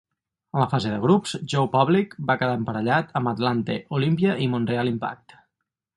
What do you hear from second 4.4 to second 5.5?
i Montreal Impact.